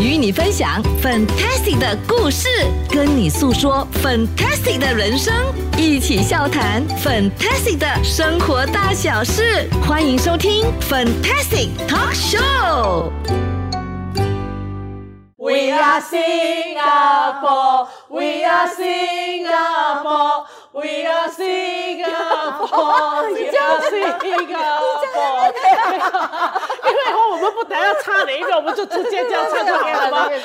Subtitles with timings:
[0.00, 2.48] 与你分享 fantastic 的故事，
[2.90, 5.32] 跟你诉说 fantastic 的人生，
[5.78, 9.68] 一起笑谈 fantastic 的生活大小事。
[9.86, 13.43] 欢迎收听 Fantastic Talk Show。
[15.44, 25.04] We are Singapore, we are Singapore, we are Singapore, we are Singapore。
[26.82, 30.30] 因为哦，我们不等要唱哪一个，我们就直接这样唱就可以了吗？
[30.30, 30.40] 耶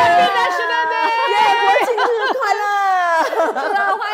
[0.00, 1.12] ！Happy National Day！
[1.60, 2.64] 国庆日快乐！
[3.28, 3.34] 是
[3.74, 4.02] 的，欢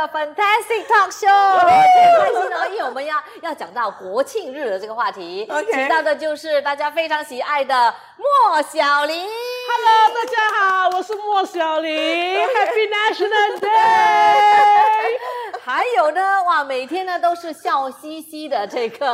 [0.00, 9.28] 的 Fantastic Talk Show，开心呢，因为我们要要讲到国庆日的这个话题 OK 请到的就是大家非常喜爱的莫小玲。
[9.68, 11.92] Hello，大家好，我是莫小玲，
[12.48, 15.18] Happy National Day！
[15.62, 19.06] 还有呢，哇，每天呢都是笑嘻嘻的这个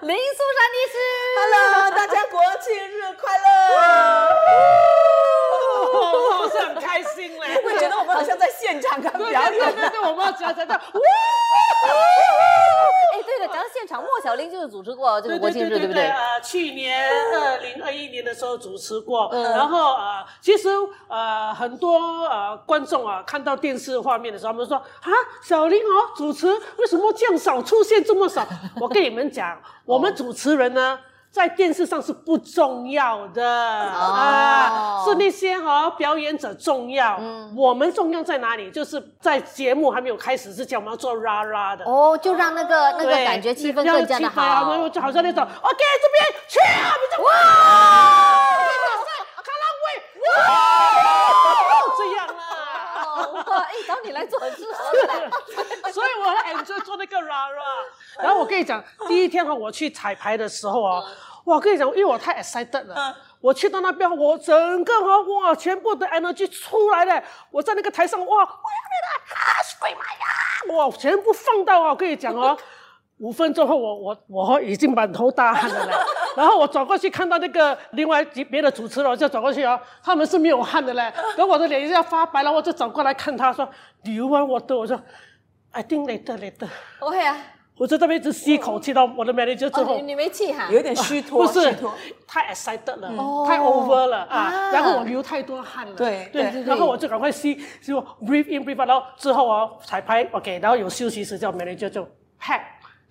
[0.00, 0.96] 林素珊医师。
[1.38, 5.15] Hello，大家国庆日快乐！
[5.96, 7.62] 我好像很开心嘞。
[7.64, 9.40] 会觉得我们好像在现场看表演。
[9.50, 11.00] 对对对对，我们要讲讲讲，哇！
[13.12, 16.06] 哎，对了，讲到现场，莫小玲就是主持过这个国庆日，对不对？
[16.08, 20.68] 呃，去年二零二一年的时候主持过，然后呃，其实
[21.08, 25.10] 呃很多呃观众啊看到电视画面的时候，他们说啊，
[25.42, 28.46] 小玲哦主持为什么这样少出现这么少？
[28.80, 30.98] 我跟你们讲，我们主持人呢。
[31.36, 37.20] 在电视上是不重要的啊，是那些哈、表演者重要。
[37.54, 38.70] 我们重要在哪里？
[38.70, 41.84] 就是在节目还没有开始之前，我们要做啦啦的。
[41.84, 44.88] 哦，就让那个那个感觉气氛让更加的气氛啊好。
[44.88, 47.28] 就好像那种 OK 这边去啊，比较哇，
[49.44, 49.86] 卡拉威
[50.24, 50.24] 哇，
[51.98, 52.40] 这样啊。
[53.04, 55.30] 哦，哇，哎，找你来做很适合的。
[55.92, 57.60] 所以我很 enjoy 做那个 ra ra。
[58.18, 61.04] 然后我跟你讲，第一天哈，我去彩排的时候啊，哇，
[61.46, 63.16] 我跟你讲，因为我太 excited 了。
[63.40, 67.22] 我去到那边，我整个哈哇，全部的 energy 出来了。
[67.52, 71.90] 我在那个台上，哇，我要那个啊，水马呀，哇，全部放到啊！
[71.90, 72.58] 我跟你讲哦，
[73.18, 75.92] 五分钟后，我我我已经满头大汗了嘞。
[76.36, 81.02] 然后我转过去看到那个另外几别的主持人，我就转过去啊，他们是没有汗的嘞。
[81.36, 83.64] 然后我的脸一下发白了，我就转过来看他说
[84.04, 85.00] ：“Do you want water？” 我说
[85.70, 86.68] ：“I think later later。
[86.98, 87.36] OK 啊，”
[87.76, 90.68] 我在这边一直吸口气到我的 manager 之哦，后你，你没气哈？
[90.70, 91.76] 有一点虚脱，不是。
[92.26, 93.08] 太 excited 了，
[93.46, 94.70] 太 over 了啊！
[94.72, 102.02] 然后我流太多汗了，对对然后我就赶快吸，就 breathe in breathe out，然后之后啊彩排 OK，然后有休息时叫 manager 就
[102.40, 102.62] pack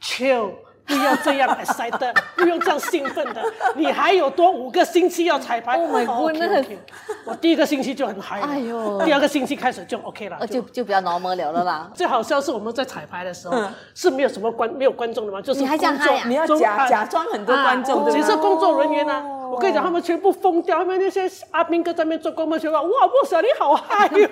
[0.01, 0.51] chill。
[0.85, 3.41] 不要这样 excited，不用这样兴奋的。
[3.75, 5.77] 你还有多五个星期要彩排。
[5.77, 6.79] Oh my OK，OK
[7.25, 11.89] 我第一个星期就很嗨了，哎呦第二个星期开始就 OK 了，呃，就就比较 normal 了了啦。
[11.95, 13.57] 最好笑是我们在彩排的时候
[13.93, 18.21] 是没有什么观没有观众的嘛，就是你还这样嗨啊你要假假装很多观众，对其？
[18.25, 19.23] 实工作人员呢、
[19.55, 24.27] 我跟你讲，他们全部疯掉，他们那些阿兵哥在那边做工，们全部哇，莫小你好嗨哟、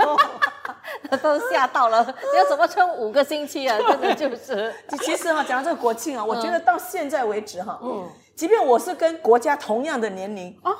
[1.24, 2.04] 都吓到了，
[2.34, 3.78] 你要怎么撑五个星期啊？
[3.88, 10.76] 真的就是，其其实哈，讲到这个国庆啊，我觉得到现在为止哈，嗯，即便我是跟国家同样的年龄，哦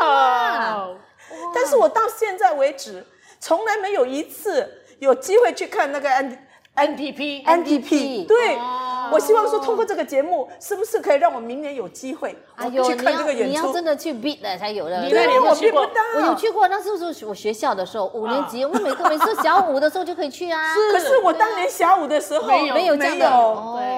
[0.00, 0.88] 啊哇，
[1.54, 3.04] 但是我到现在为止，
[3.38, 6.46] 从来没有一次有机会去看那个 N
[6.76, 8.26] NTP NDP。
[8.26, 13.84] 对，哦我希望说通过这个节目，是不是可以让我明年有机会哎呦，去看这个演出你要真？
[13.84, 15.02] 的去 beat 了才有的。
[15.04, 15.86] 你那里有没有我去过？
[15.86, 20.74] 比不到，我有去过，那时候是我学校的时候，五年级，我们每个每次小五的时候就可以去啊。
[20.92, 22.94] 可是我当年小五的时候没有没有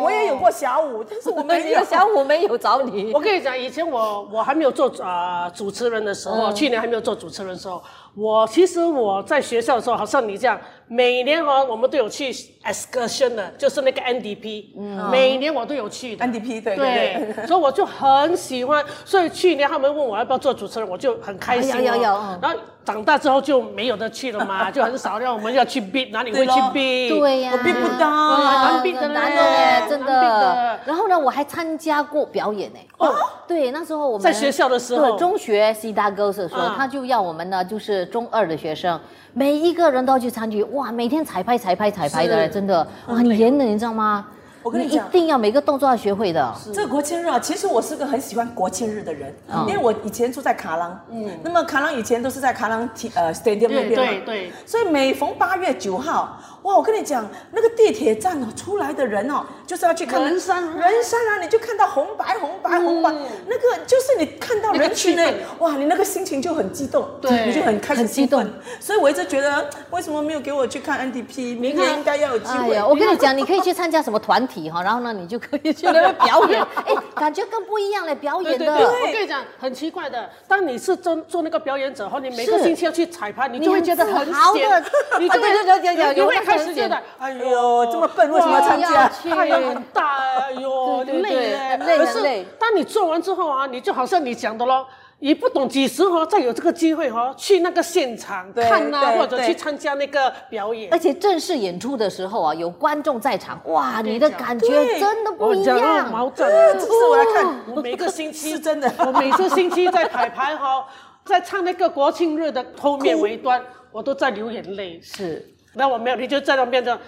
[0.02, 1.80] 我也有过小五，但是我没有。
[1.90, 3.18] 小五没有找你我。
[3.18, 7.82] 跟你讲，以前我我还没有做啊、呃主持人的时候，去年还没有做主持人的时候，
[8.14, 12.32] 我其实我在学校的时候，好像你这样，每年哦我们都有去
[12.64, 16.24] excursion 的，就是那个 NDP，、每年我都有去的。
[16.26, 22.38] NDP 对对对， 所以我就很喜欢，所以去年他们问我要不要做主持人，我就很开心、有有有嗯。
[22.42, 26.72] 然后长大之后就没有得去了嘛， 就很少让我们要去 beat，哪里会去对咯。
[26.74, 27.18] beat？
[27.20, 30.06] 对呀，我比不到啊难比的嘞难的嘞，真的。
[30.06, 30.80] 的。
[30.86, 32.78] 然后呢，我还参加过表演呢。
[32.98, 33.14] 哦，
[33.46, 35.10] 对，那时候我们在学校的时候？
[35.10, 38.98] 对中学 C 大时候，嗯他就要我们呢，就是中二的学生，
[39.34, 44.26] 每一个人都要去参与，哇，每天彩排彩排彩排的真的哇很严的，你知道吗？
[44.62, 45.06] 我跟你讲。
[45.06, 46.54] 一定要每个动作要学会的。
[46.72, 63.10] 这个国庆日啊，其实我是个很喜欢国庆日的人，嗯因为我以前住在卡郎，嗯，那么卡郎以前都是在卡郎体呃 stadium 那对边嘛，对对，所以每逢八月九号，哇，我跟你讲，那个地铁站哦，出来的人哦，就是要去看人山人人山啊，你就看到红白红白红白，
[63.46, 65.16] 那个就是你看到人群
[65.58, 68.46] 哇，你那个心情就很激动，对你就很开心很激动。
[68.78, 71.58] 所以我一直觉得，为什么没有给我去看 NDP？
[71.58, 72.76] 明年应该要有机会。
[72.76, 78.58] 哎，我跟你讲， 你可以去参加什么团体哈，然后呢，你就可以去那边表演， 哎，感觉更不一样嘞，表演的。
[78.58, 84.68] 对对对，我跟你讲，很奇怪的，当你是做做那个表演者后，你每个星期要去彩排，你你就会觉得很很自豪闲。
[84.68, 84.84] 的
[85.20, 89.08] 你就会对对对对对你会有那个很闲开始觉得，哎哎呦这么笨为什么要参加？
[89.08, 91.98] 太阳很大，哎呦，对对对累耶，累。
[91.98, 94.86] 可是当你做完之后啊，你就好像你讲的咯。
[95.22, 100.98] 你不懂几时哈，再有这个机会哈，去那个现场对看啊，或者去参加那个表演而。
[100.98, 106.10] 且正式演出的时候啊，有观众在场，哇，你的感觉真的不一我讲。
[106.10, 110.86] 毛战， 这次我来看，我每个星期是真的我每个星期在彩排哈，
[111.24, 113.62] 在唱那个国庆日的后面尾端，
[113.92, 114.98] 我都在流眼泪。
[115.02, 116.98] 是，那我没有，你就在那边这样。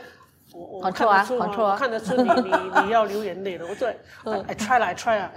[0.55, 3.65] 我我看得出我看得出你你你要流眼泪了。
[3.67, 3.97] 我对，
[4.47, 5.33] I try 啦，I try 啊。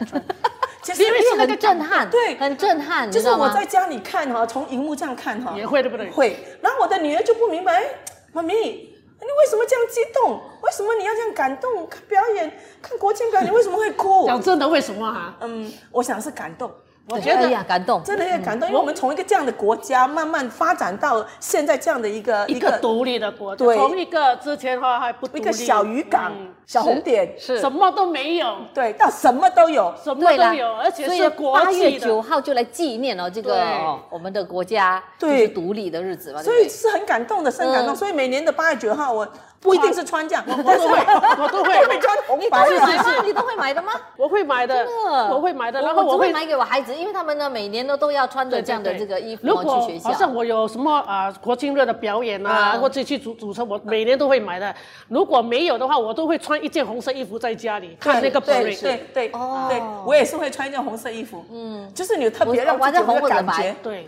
[0.86, 6.12] 其实因为是那个很震撼，对很震撼，就是我在家里看哈，从荧幕这样看哈，也会对不对？
[6.12, 6.38] 会。
[6.62, 7.84] 然后我的女儿就不明白，哎
[8.32, 10.40] 妈咪，你为什么这样激动？
[10.62, 11.90] 为什么你要这样感动？
[11.90, 14.28] 看表演，看国庆表演，你为什么会哭？
[14.28, 15.36] 讲真的，为什么啊？
[15.42, 16.72] 嗯，我想是感动。
[17.08, 29.94] 我觉得哎呀感动，真的也感动，因为我们从一个这样的国家慢慢发展到现在这样的一个一个独立的国家，对从一个之前话还不独立一个小渔港、嗯小红点，是什么都没有，对，到什么都有。
[30.04, 32.00] 什么都有，而且是国八月。
[32.00, 36.52] 九号就来纪念了，这个哦我们的国家就对是独立的日子嘛，所？
[36.56, 37.94] 以是很感动的，是很感动。
[37.94, 39.28] 嗯所以每年的八月九号，我
[39.66, 41.00] 不一定是穿这样，我都会，
[41.44, 43.04] 我都会， 会穿红你都白会买吗？
[43.26, 43.92] 你都会买的吗？
[44.16, 44.88] 我会买的，
[45.32, 45.82] 我会买的。
[45.82, 50.36] 然后我会买给我孩子，因为他们呢每年呢都要穿着这样的这个衣服去学校好像。
[50.36, 54.74] 我有什么啊国庆日的表演啊，嗯或者去组组成，我每年都会买的。
[55.08, 58.82] 如果没有的话，我都会穿一件红色衣服在家里看那个对 parade。
[58.82, 63.46] 对对哦对，我也是会穿一件红色衣服，嗯，就是你特别让我红或者感
[63.82, 64.08] 对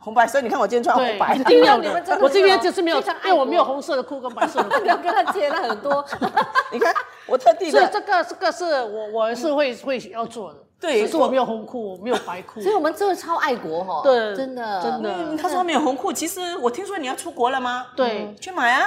[0.00, 0.26] 红白。
[0.26, 2.22] 所以你看我今天穿红对，白一，定要 你们真的的。
[2.24, 6.04] 我今天就是没有因为我没有红色的裤跟白色的裤 跟他借了很多，
[6.72, 6.94] 你看
[7.26, 10.58] 我特地的，所以这个这个是我我是会会要做的。
[10.80, 12.60] 对可是我没有红裤，我没有白裤。
[12.62, 14.00] 所以我们真的超爱国哈。
[14.04, 17.88] 对真的真的嗯，他说没有红裤，其实我听说你要出国了吗？
[17.96, 18.86] 对去买啊，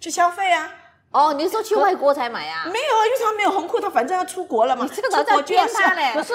[0.00, 0.68] 去消费啊。
[1.12, 2.64] 哦，你是说去外国才买啊？
[2.66, 6.34] 没有啊，因为他没有红裤，他反正要出国了嘛，这个早在出国就要编他嘞可是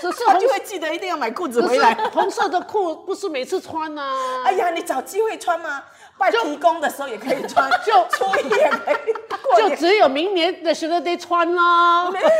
[0.00, 1.92] 可是 他就会记得一定要买裤子回来。
[2.14, 4.42] 红色的裤不是每次穿呐。
[4.44, 5.82] 哎呀，你找机会穿嘛，
[6.18, 12.10] 拜提公的时候也可以穿， 就初一也可以，就只有明年的时候得穿啦。
[12.10, 12.32] 没有没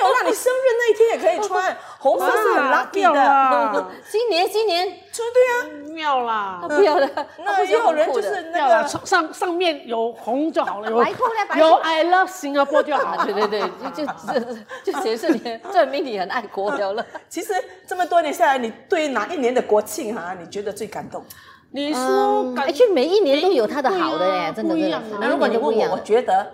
[0.00, 5.76] 有，那你生日那一天也可以穿， 红色是很啊 lucky 的，啊新年新年，说对啊。
[5.90, 6.64] 妙啦。
[6.66, 13.24] 不要的，那也有人就是那，个上上上面有红就好了，有白有 I love Singapore 就好啊，了。
[13.34, 13.60] 对对对，
[13.92, 17.04] 就就就显示你证明你很爱国了了。
[17.28, 17.52] 其实
[17.86, 21.22] 这么多年下来，你对哪一年的国庆哈、你觉得最感动？
[21.72, 24.74] 你说嗯，感而且每一年都有它的好的耶，真的。
[25.20, 26.46] 那如果你问我，我觉得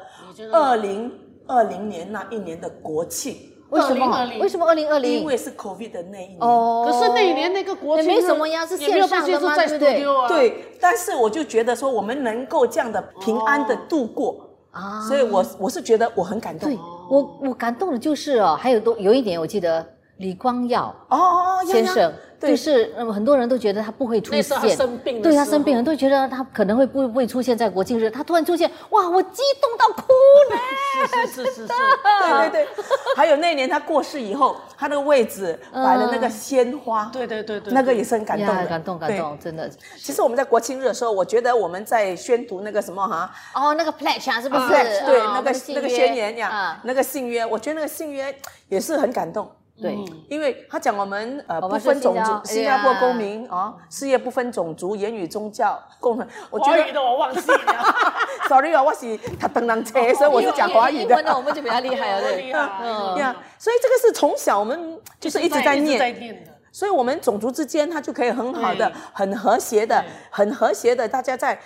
[0.52, 1.10] 二零
[1.46, 3.34] 二零年那一年的国庆，
[3.70, 4.30] 为什么？
[4.40, 5.20] 为什么二零二零？
[5.20, 6.38] 因为是 COVID 的那一年。
[6.40, 9.54] 哦，可是那一年那个国庆也没什么呀，是线上的吗？
[9.56, 10.28] 对不对？studio 啊。
[10.28, 14.36] 对，但是我就觉得说，我们能够这样的平安的度过，
[14.70, 16.68] 啊所以我我是觉得我很感动。
[16.68, 19.86] 对我我感动的就是哦，还有多有一点我记得
[20.18, 20.94] 李光耀。
[21.08, 30.02] 哦先生，对就是嗯很多人都觉得他不会出那时候他现，生病对他生病，很多人觉得他可能会不不会出现在国庆日，他突然出现，哇，我激动到哭
[30.50, 30.56] 呢。
[30.96, 31.66] 是是是是是。
[31.68, 32.68] 对对对，
[33.16, 39.38] 还有那年他过世以后，他的位置摆了那个鲜花，对对对对，那个也是很感动的，感动感动，。
[39.38, 39.70] 真的。
[39.98, 44.68] 其实我们在国庆日的时候，我觉得我们在宣读那个什么哈，哦，那个 pledge 啊，是不是？
[44.68, 48.34] 对，啊那个那个宣言呀啊，，那个信约，我觉得那个信约
[48.68, 49.50] 也是很感动。
[49.80, 49.94] 对，
[50.28, 56.26] 因为他讲我们呃不分种族，新加坡公民啊，事业不分种族，言语宗教共同。
[56.50, 57.94] 我觉得华语的我忘记了。
[58.48, 61.24] sorry 啊，我是他登人车，所以我是讲华语的英文。
[61.24, 62.48] 的我们就比较厉害了，对。
[62.48, 66.46] 呀， 所以这个是从小我们就是一直在念。
[66.72, 71.58] 所以我们种族之间它就可以很好的、很和谐的、很和谐的，大家在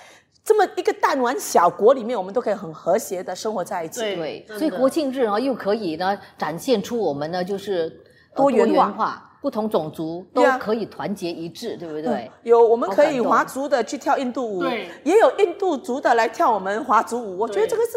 [0.42, 4.00] 这么一个弹丸小国里面，我们都可以很和谐的生活在一起。
[4.00, 7.92] 对所以国庆日呢，又可以呢展现出我们呢就是
[8.35, 12.30] 呃多元化不同种族都可以团结一致，对不对？
[12.42, 17.38] 有我们可以华族的去跳印度舞对，也有印度族的来跳我们华族舞。
[17.38, 17.92] 我觉得这个是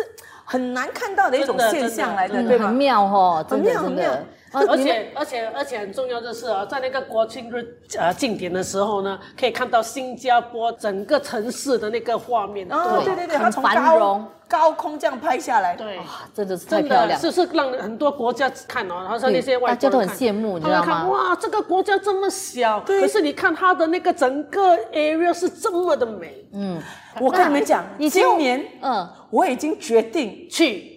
[0.46, 2.68] 很难看到的一种现象来的，对吗？
[2.68, 4.12] 很妙哦，真的很妙。
[4.54, 12.68] 而且而且而且很重要的是啊，在那个国庆日呃庆典的时候呢，可以看到新加坡整个城市的那个画面。
[12.72, 13.16] 哦，对。
[13.16, 14.26] 对对，它很从繁荣。
[14.48, 15.98] 高高空这样拍下来，对。
[15.98, 17.20] 哇，真的是太真漂亮。
[17.20, 26.46] 的是是让很多国家看哦，然后说那些外国人大家都很羡慕你知他们道吗看哇，这个国家这么小，可是你看它的那个整个 area 是这么的美。
[26.54, 26.80] 嗯。
[27.20, 30.93] 我跟你们讲，今年嗯，我已经决定，去，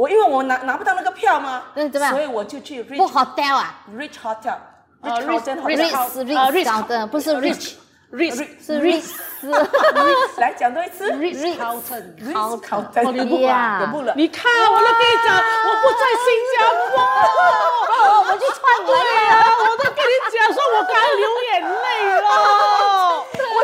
[0.00, 4.54] 我因为我拿拿不到那个票嘛，嗯怎么样所以我就去 Rich 不 hotel 啊 Rich Hotel。
[5.02, 9.04] 啊 Rich Rich- 呃 rich Ritz- 高的，不是 rich，rich 是 rich。
[10.38, 11.12] 来讲多一次。
[11.12, 14.14] Ritz 考 Hotel，哦，你不呀管，我不了。
[14.16, 16.26] 你看，我都跟你讲，我不在新
[16.56, 16.56] 加
[16.88, 16.92] 坡，
[18.20, 18.96] 我们去串门对
[19.28, 21.84] 啊，我都跟你讲说，我刚流眼泪
[22.20, 22.24] 了。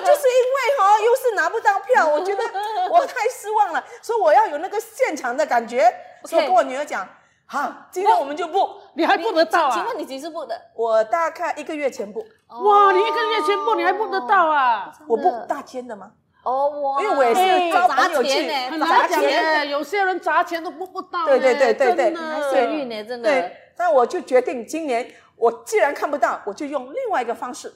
[0.06, 2.42] 我就是因为哈、又是拿不到票， 我觉得
[2.90, 5.92] 我太失望了，所以我要有那个现场的感觉。
[6.25, 7.06] 所以跟我女儿讲，
[7.46, 9.70] 好，今天我们就不，你还不得到啊？
[9.75, 10.60] 请问你几时不的？
[10.75, 14.92] 我大概一个月前不，哇，你一个月前不你还不得到啊？
[15.08, 16.12] 我不大间的吗？
[16.42, 21.26] 哦哇，因为我也是招朋友去钱呢，很难讲砸钱，哎，有些人砸钱都不不到呢。
[21.26, 27.72] 对对对对对真的还幸运呢，真的对，但我就决定今年我既然看不到，我就用另外一个方式，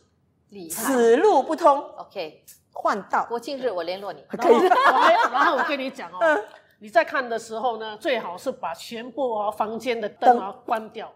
[0.51, 0.83] 厉害。
[0.83, 3.25] 此路不通，OK，换道。
[3.29, 4.23] 国庆日我联络你。
[4.29, 6.45] 可以，然后然后我跟你讲哦 嗯，
[6.79, 11.13] 你在看的时候呢，最好是把全部哦房间的灯啊关掉，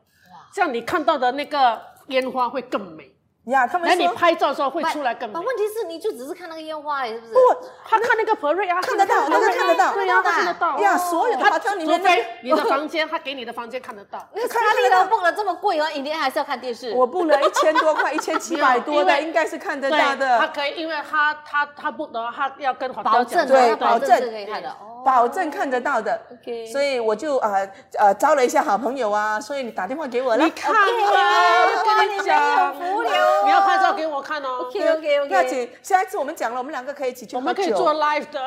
[0.52, 3.13] 这样你看到的那个烟花会更美。
[3.46, 5.38] 呀，他们那你说拍照的时候会出来干嘛。
[5.38, 7.32] 问题是，你就只是看那个烟花而已，是不是？
[7.32, 7.40] 不
[7.86, 14.26] 他看那个 parade 啊，看得到他那个看得到对呀，他看得到呀，所有的他好像里除面那个非你的房间，他给你的房间看得到。
[14.32, 16.92] 那莎莉都 book 了这么贵哦，一定还是要看电视。
[16.94, 24.70] 我布了一千多块，一千七百多的，应该是看得到的他，可以，因为他他他不的话，他要跟华保证对，保证是可以看的。
[24.70, 26.18] 哦保证看得到的。
[26.32, 30.42] OK 所以我就呃呃招了一下好朋友啊，所以你打电话给我了。
[30.42, 33.12] 你看啊，我跟你讲，你没有福流
[33.44, 34.66] 你要拍照给我看哦。
[34.66, 35.48] OK OK 不要 OK。
[35.48, 38.40] 紧，下一次我们讲了，我们两个可以一起去我们可以做 live 的，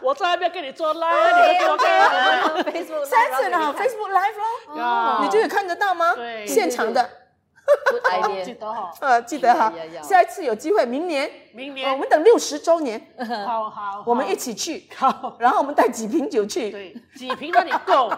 [0.00, 2.10] 我在那边跟你做 live，你们给我看。
[2.72, 6.14] Facebook 下一次呢，Facebook Live 咯，呀你就有看得到吗？
[6.14, 7.08] 对现场的
[7.90, 8.54] ，Good 记。
[8.54, 13.00] 得哈， 呃，记得哈下一次有机会，明年，明年呃我们等六十周年，
[13.46, 15.36] 好好，我们一起去，好。
[15.38, 16.70] 然后我们带几瓶酒去。
[16.70, 18.10] 对，几瓶那里够，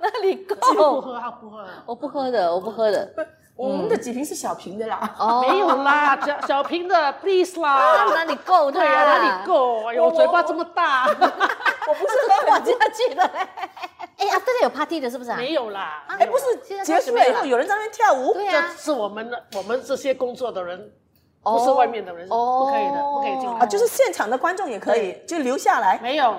[0.00, 1.00] 那里够不？
[1.00, 3.12] 喝他不喝，我不喝的，我不喝的。
[3.58, 5.14] 我们的几瓶是小瓶的啦。
[5.18, 8.06] 哦， 没有啦， 小小瓶的 please 啦。
[8.14, 8.78] 哪里够它？
[8.78, 9.46] 对啊，哪里？
[9.46, 9.84] 够？
[9.88, 12.14] 哎呦，我嘴巴这么大，我不是
[12.46, 13.24] 喝很多，下去了。
[14.16, 15.36] 哎，after that 有 party 的，是不是啊？
[15.36, 16.04] 没有啦。
[16.06, 20.92] 哎，不是结束了以后有人在那边跳舞，这对啊，是我们的，我们这些工作的人，
[21.42, 23.66] 哦不是外面的人，哦不可以的，不可以进来啊，。
[23.66, 25.98] 就是现场的观众也可以，就留下来。
[26.00, 26.36] 没有，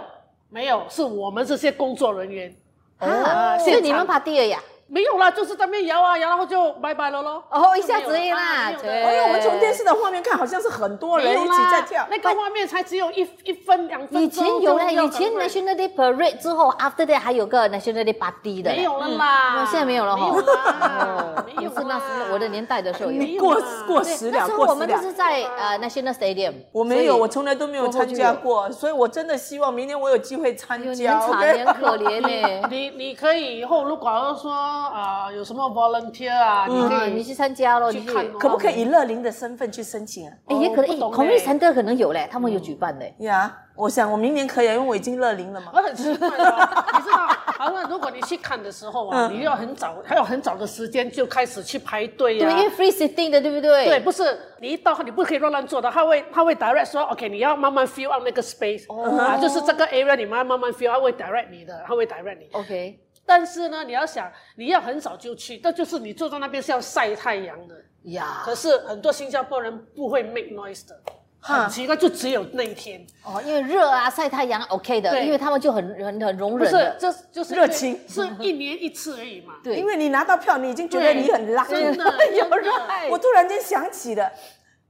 [0.50, 2.56] 没有，是我们这些工作人员。
[3.00, 4.60] 啊，是你们 party 了呀？
[4.90, 7.44] 没有啦，就是在那边摇啊摇，然后就拜拜了咯。
[7.50, 12.08] 哦，一下子而已就啦，对因为我们从电视的画面看，好像是很多人一起在跳。
[12.10, 18.78] 那个画面才只有一一分两分以前有嘞，就要以前 National Day Parade 之后，after that 还有个 National Day Party 的嘞。
[18.78, 23.18] 没有了啦，嗯现在没有了哈没有啦，没有是那是我的年代的时候有。
[23.20, 24.98] 没有过过时了，那时候过时了我们都。
[25.00, 26.54] 是在呃 National Stadium。
[26.72, 31.20] 我没有，我从来都没有参加过，所以我真的希望明年我有机会参加。
[31.20, 31.58] 很惨，OK？
[31.58, 32.68] 你很可怜呢。
[32.72, 38.08] 你你可以以后如果要说啊、有什么 volunteer 啊，你可啊，以你去参加咯，你去。
[38.08, 40.34] 去看哦可不可以以乐龄的身份去申请啊？
[40.48, 43.14] 哎，也可能，哎我不懂，Community 嘞 Center 可能有嘞，他们有举办嘞。
[43.20, 45.72] 呀，我想我明年可以啊，因为我已经乐龄了嘛。
[45.76, 53.86] 我很奇怪哦，你知道，好像如果你去看的时候啊，嗯你要很早，还有很早的时间就开始去排队对，呀、因为 free sitting 的，对不对？
[53.86, 54.24] 对，不是
[54.60, 58.86] 你一到你不可以乱乱做的，他会他会 direct 说，OK，你要慢慢 fill out 那个 space，、
[59.20, 62.48] 啊，就是这个 area 你们要慢慢 fill，他会 direct 你的，他会 direct 你。
[62.54, 67.76] OK，但是呢，你要想，你要很早就去，那就是你坐在那边是要晒太阳的。
[68.06, 71.00] 呀，可是很多新加坡人不会 make noise 的，
[71.40, 76.72] 哈很奇怪，就只有那一天，哦，因为热啊，晒太阳 OK 的，对因为他们就很很很容不是。
[76.98, 79.54] 这就是热情 是一年一次而已嘛。
[79.64, 81.64] 对，因为你拿到票，你已经觉得你很拉。
[81.66, 82.72] 真的 有热
[83.12, 84.32] 我突然间想起了，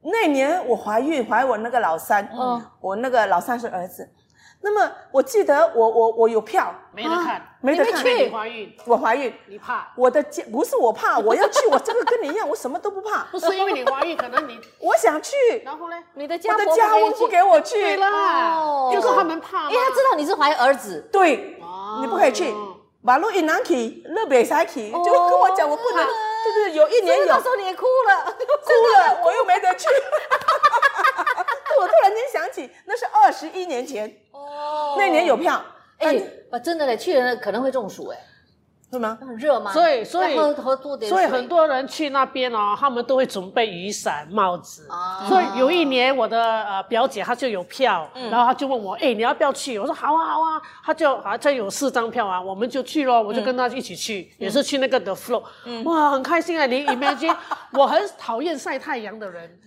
[0.04, 4.10] 那年我怀孕怀我那个老三，嗯我那个老三是儿子。
[4.62, 8.04] 那么我记得我我我有票，没得看，没得看。
[8.06, 9.88] 你怀孕，我怀孕，你怕。
[9.96, 15.96] 我的家不是我怕， 我要去，我这个跟你一样，我什么都不怕， 不是因为你怀孕，可能你， 我想去，然后呢？
[16.14, 17.80] 你的家我的家翁不给我去。
[17.80, 18.92] 对，啦，哦。
[18.94, 22.00] 就是他们怕，因为他知道你是怀儿子，对，哦。
[22.02, 22.54] 你不可以去。
[23.02, 27.26] 马路一拿起，乐北塞去，就跟我讲我不能，对对，有一年有。
[27.28, 29.88] 那时候你也哭了，哭了，我又没得去。
[31.80, 34.14] 我突然间想起，那是二十一年前。
[34.32, 35.64] 哦，那年有票，
[35.98, 36.22] 哎，
[36.52, 38.18] 啊，真的嘞，去了可能会中暑哎，
[38.92, 39.18] 是吗？
[39.22, 39.72] 很热吗？
[39.72, 40.36] 所以所以
[41.08, 44.88] 所以很多人去那边哦，他们都会准备雨伞、帽子。
[44.90, 49.78] 啊所以有一年我的呃表姐她就有票，嗯然后她就问我，哎、你要不要去？
[49.78, 55.44] 我说好啊好啊，她就好像有四张票啊，我们就去咯，我就跟她一起去，也是去那个 The Flow，、
[55.84, 56.66] 哇，很开心啊！
[56.66, 57.36] 你 imagine，
[57.74, 59.60] 我很讨厌晒太阳的人。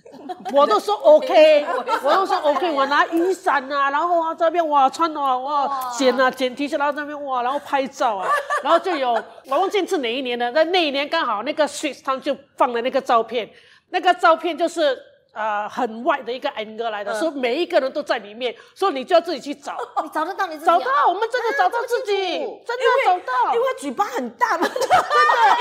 [0.52, 1.64] 我都说 OK，
[2.04, 8.28] 我都说 OK，我拿雨伞啊，然后啊这边哇穿啊哇剪啊剪 T 恤，然后这边哇，然后拍照啊，
[8.62, 13.48] 然后就有我忘记是哪一年了，那那一年刚好那个 Street 他就放了那个照片，
[13.90, 14.98] 那个照片就是
[15.32, 24.68] 呃很 white 的一个 angle 来的，所以每一个人都在里面，所以你就要自己去找，你找得到你自己啊找到我们真的找到自己，真的找到，因为嘴巴很大嘛。
[24.68, 24.96] 真的，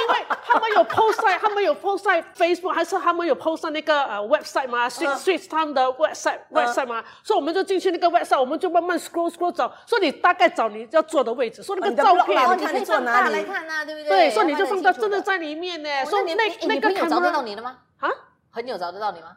[0.01, 7.03] 因为他们有 post 在，他们有 post 在 Facebook，还是他们有 post 在那个呃 website 吗？Sweet Sweet 他们的 website website 吗？
[7.23, 14.09] 所以我们就进去那个 website，我们就慢慢 scroll scroll 找，所以你大概找你要坐的位置，所以那个照片啦哦，你看你你可以放大来看呐，对不对？
[14.09, 15.89] 对，所以你就放到真的在里面呢。
[16.03, 17.77] 哦所以那那个你朋友找得到你的吗？
[17.99, 18.09] 啊？
[18.53, 19.27] 很有找得到你吗？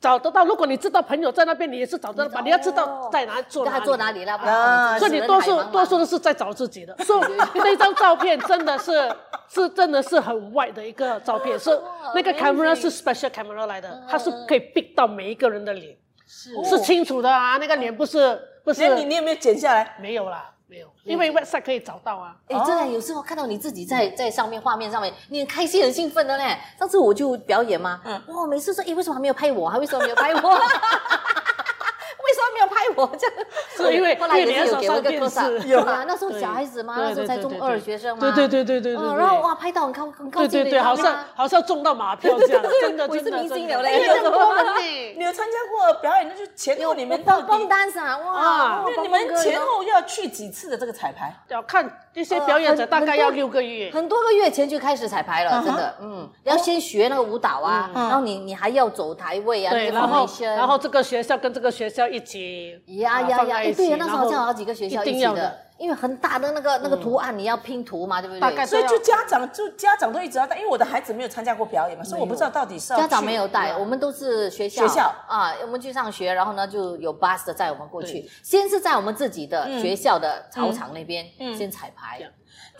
[0.00, 2.40] 找得到，如果你知道朋友在那边，你也是找得到吧？
[2.40, 4.38] 哦你要知道在哪做哪里跟他坐哪里啦？
[4.38, 8.92] 不啊然所以你多数多数都是在找自己的，所以 那张照片真的是
[9.48, 11.78] 是真的是很 white 的一个照片，是
[12.14, 15.94] 那个 camera 是 special camera 来的，它是可以 pick 到每一个人的脸，
[16.64, 19.96] 是清楚的啊，那个脸不是不是那你你有没有剪下来？
[20.00, 22.36] 没有啦，没有，因为 website 可以找到啊。
[22.46, 26.56] 哎，真的有时候看到你自己在在上面画面上面，你很开心很兴奋的嘞。
[26.78, 29.68] 上次我就表演嘛，哇，每次说，哎，为什么还没有拍我？
[29.68, 30.40] 还为什么没有拍我？
[32.96, 33.10] 我？
[33.18, 33.36] 这样
[33.76, 44.64] 是因为后来也因为是有给我一个你那 close up，上电视有啊， 那时候小孩子嘛，那时候才中对对对对二学生嘛，对对对对对然后哇，拍到很高很高兴的对对对，好像好像中到马 票这样，真的我是明星真的了嘞因为很多人
[45.14, 45.30] 你呢。
[45.30, 51.32] 有参加过表演，那就前后你们到底蹦蹦单啊，哇你们前后要去几次的这个彩排？
[51.48, 63.72] 要看这些表演者大概要六个月，很多个月前就开始彩排了，真的，嗯，要先学那个舞蹈啊，然后你你还要走台位啊，对，然后然后这个学校跟这个学校一起啊呀呀呀！
[63.76, 68.40] 对呀，那时候好像好几个学校一定起的因为很大的那个那个图案你要拼图嘛，对不对？
[68.40, 74.86] 大概所以就家长就家长都一直要带，因为我的孩子没有参加过表演嘛，所以我不知道到底是要家长没有带，我们都是学校。
[74.86, 75.10] 学校。
[75.26, 81.24] 啊，我们去上学，然后呢就有 bus 的载我们过去，先是在我们自己的学校的操场那边
[81.56, 82.20] 先彩排，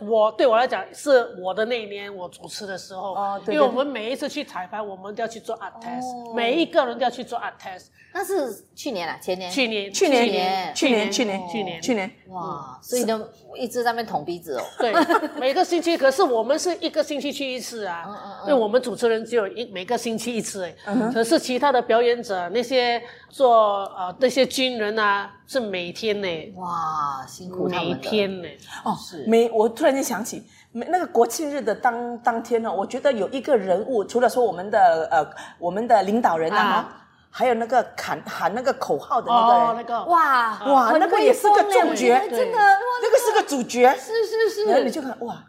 [0.03, 7.87] 我对我来讲是我的那一年我主持的时候，哦对对因为我们每一次去彩排，我们都要去做 art test，、每一个人都要去做 art test。
[8.13, 13.25] 那是去年啊，前年，去年去年年去年去年去年去年，哇，所以呢
[13.57, 14.63] 一直在那边捅鼻子哦。
[14.81, 14.93] 对，
[15.39, 20.75] 每个星期，可是我们是一个星期去一次啊，因为我们主持人只有一每个星期一次哎，
[21.15, 27.95] 可是其他的表演者那些做呃那些军人啊是每天呢，哇，辛苦他每。
[28.01, 28.49] 天呢，
[28.85, 29.25] 哦，是。
[29.29, 35.27] 每，我突然间想起，没那个国庆日的当当天呢，我觉得有一个人物，除了说我们的呃
[35.59, 36.97] 我们的领导人啊，啊。
[37.33, 40.05] 还有那个喊喊那个口号的那个人，哦那个。
[40.07, 42.19] 哇哇那个也是个威风嘞重角。
[42.29, 44.65] 真的，那个是个主角，是是是。
[44.65, 45.45] 然后你，就看哇，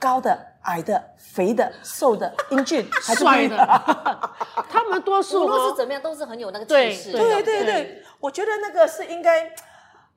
[0.00, 3.56] 高的、矮的、肥的、瘦的、英俊还是帅的，
[4.70, 5.74] 他们多数无论是哦。
[5.76, 7.12] 怎么样都是很有那个气势。
[7.12, 7.58] 对对对。
[7.58, 9.52] 对对，我觉得那个是应该，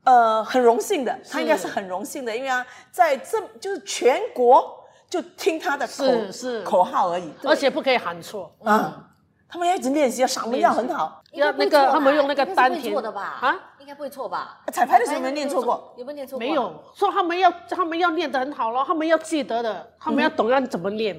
[0.03, 6.31] 呃，很荣幸的，他应该是很荣幸的，因为啊，在这就是全国就听他的口是。
[6.31, 7.31] 是口号而已。
[7.43, 9.09] 而且不可以喊错，啊，
[9.47, 11.21] 他们要一直练习，嗓门要很好。
[11.33, 13.21] 要那个他们用那个丹田错的吧？
[13.41, 13.53] 啊？
[13.53, 13.59] 应
[13.91, 14.61] 该不会错吧？
[14.71, 15.93] 彩排的时候有没有念错过？
[15.97, 16.39] 有没有念错过？
[16.39, 21.13] 没有，说他们要他们要念得很好咯，他们要记得的，他们要懂要怎么练。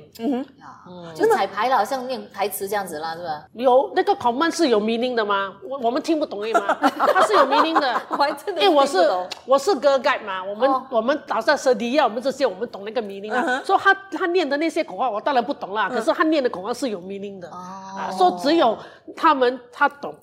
[0.58, 3.44] 啊，就彩排了，好像念台词这样子啦，是吧？
[3.52, 5.54] 有那个 command 是有 meaning 的吗？
[5.68, 6.74] 我我们听不懂而已吗？
[6.80, 8.00] 它是有 meaning 的。
[8.08, 8.98] 我还真的因为我是
[9.44, 13.62] 我是 girl guide 嘛，我们、哦我们打算蛇迪亚，我们这些我们懂那个 meaning 啊。
[13.66, 17.50] 说他他念的那些口号我当然不懂啦，可是他念的口号是有 meaning 的。
[17.50, 18.78] 啊，说只有
[19.14, 20.14] 他们他懂，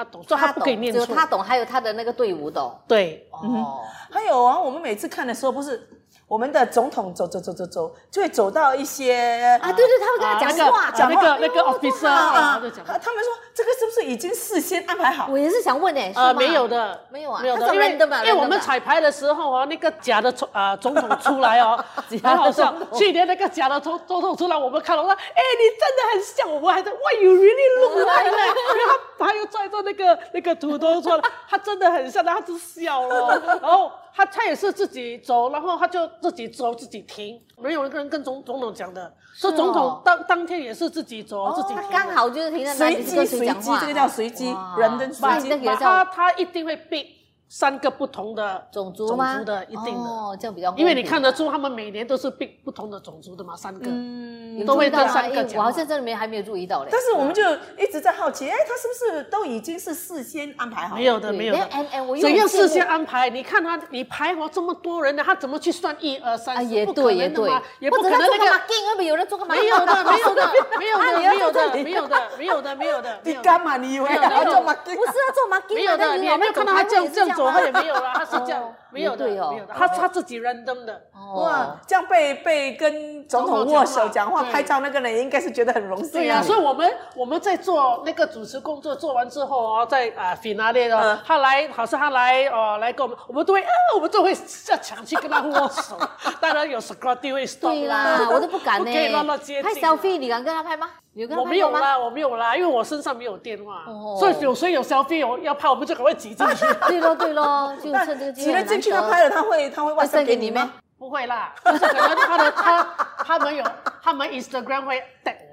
[0.00, 1.04] 他懂，所以他不可以懂念错。
[1.04, 2.74] 只有他懂，还有他的那个队伍懂。
[2.88, 5.88] 对，哦，还有啊，我们每次看的时候，不是
[6.30, 12.06] 我们的总统走走走走走，就会走到一些啊，对对，他会跟他啊讲话，那个那个那个 officer
[12.86, 15.26] 他他们说这个是不是已经事先安排好？
[15.28, 16.38] 我也是想问哎，呃，是吗？
[16.38, 21.84] 没有的，没有啊没有的，因为因为我们彩排的时候哦，那个假的总呃 总统出来哦，
[22.22, 22.72] 很好笑。
[22.94, 28.84] 去年那个假的总总统出来，我们看了，我说，哎，你真的很像，我们还在，哇，you really look like 呢，因为
[29.18, 47.06] 他他又拽着那个那个土豆出来，他真的很像，他就笑了，然后他他也是自己走，然后他就自己走自己停，没有一个人跟总总统讲的，说总统当当天也是自己走自己停，他刚好就是停在那里随机随机，这个叫随机人的随机他他一定会 pick
[47.52, 49.34] 三个不同的种族吗？
[49.34, 50.72] 种族的一定的，哦，这样比较。
[50.76, 56.90] 因为你看得出他们每年都是并不同的种族的嘛，三个，嗯都会注意到三个哎我好像这里面还没有注意到嘞。
[56.92, 57.42] 但是我们就
[57.76, 60.94] 一直在好奇，哎，他是不是都已经是事先安排好？
[60.94, 61.68] 没有的，没有的
[62.20, 63.28] 怎样事先安排？
[63.30, 66.68] 你看他，你排好这么多人呢，他怎么去算一二三啊，四？
[66.68, 69.44] 也不可对，也对能的嘛，也不可能那个有人做个？
[69.46, 73.76] 没有的， 没有的，没有的，啊你要没有的，没有的，没有的，没有的，没有的你干嘛？
[73.76, 74.94] 你以为他要做没有 marketing？
[74.94, 81.02] 不是要做 marking，没有的，你有没有看到他这样这样走，他也没有了，他是这样哦，没有的，哦没有的，他他自己 random 的。
[81.34, 84.52] 哇哦，，这样被被跟总统握手讲话、对。
[84.52, 95.96] 拍照那个人，应该是觉得很荣幸对呀、所以我们我们在做那个主持工作做完之后哦，在啊 finale 嗯，他来好像他来哦来跟我们，我们都会啊，我们都会要抢去跟他握手，
[96.40, 98.86] 当然有 security 会 stop 对啦，我都不敢呢。
[98.90, 100.90] 不可以乱乱接近拍 selfie，你敢跟他拍吗？
[101.12, 101.44] 你有跟我？
[101.44, 106.64] 没有啦，我没有啦，因为我身上没有电话，哦所以有谁有 selfie 有要拍，我们就赶快挤进去。
[106.88, 110.72] 对 咯对咯， 就那趁这个机挤了会很难得进去他拍了，他会他会会 WhatsApp 送给你吗？
[110.98, 112.82] 不会啦，就是可能他的他
[113.24, 113.64] 他们有
[114.02, 115.49] 他们 Instagram 会 tag 我们。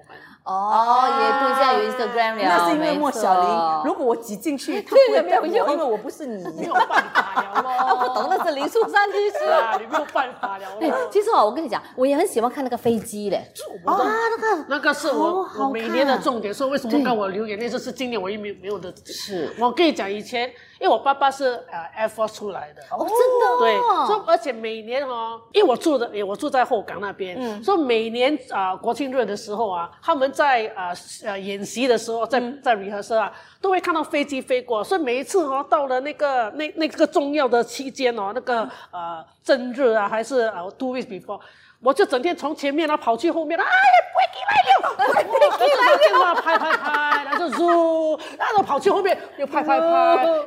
[0.47, 6.73] 哦，也对，现在有 Instagram 了，那是因为莫小玲，如果果我挤进去， 他对不会，没有用因为我不是你没有。
[6.73, 7.71] 办法了咯。
[7.79, 13.37] 他不懂那是林树山律师是啊，你没有办法了哎咯。，其实哦，我跟你讲，我也很喜欢看那个飞机嘞。
[13.85, 18.93] 啊，那个那个是我我每年的重点，所以为什么跟我留言那就是今年我也没有没有的。
[19.05, 22.81] 是我跟你讲，以前因为我爸爸是呃 Air Force 出来的。
[22.91, 30.91] 哦，真的对，哦，所以而且每年哦，因为我住的，我住在后港那边，嗯所以每年啊、国庆日的时候啊，他们在啊
[31.25, 41.39] 呃演习的时候，在嗯在 rehearsal 啊，都会看到飞机飞过，所以每一次哦，到了那个那那个重要的期间哦，那个呃正日啊，还是呃 two weeks before。
[41.81, 43.69] 我就整天从前面啊跑去后面，哎呀，
[44.15, 49.85] 飞机来了，飞机来了，电话拍拍拍，然后就 zoom，然后跑去后面又拍拍拍，